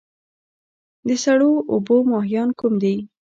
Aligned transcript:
د 1.07 1.09
سړو 1.23 1.51
اوبو 1.71 1.97
ماهیان 2.11 2.49
کوم 2.59 2.73
دي؟ 2.83 2.95